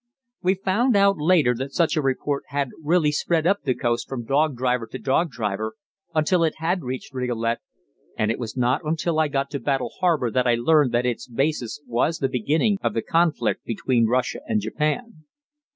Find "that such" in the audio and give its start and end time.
1.53-1.95